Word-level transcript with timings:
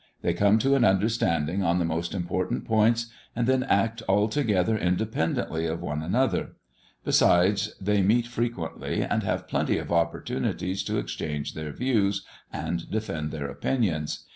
They 0.23 0.33
come 0.33 0.57
to 0.57 0.73
an 0.73 0.83
understanding 0.83 1.61
on 1.61 1.77
the 1.77 1.85
most 1.85 2.15
important 2.15 2.65
points, 2.65 3.11
and 3.35 3.45
then 3.45 3.61
act 3.61 4.01
altogether 4.09 4.75
independently 4.75 5.67
of 5.67 5.83
one 5.83 6.01
another. 6.01 6.53
Besides, 7.05 7.75
they 7.79 8.01
meet 8.01 8.25
frequently, 8.25 9.03
and 9.03 9.21
have 9.21 9.47
plenty 9.47 9.77
of 9.77 9.91
opportunities 9.91 10.81
to 10.85 10.97
exchange 10.97 11.53
their 11.53 11.71
views 11.71 12.25
and 12.51 12.89
defend 12.89 13.29
their 13.29 13.45
opinions. 13.45 14.25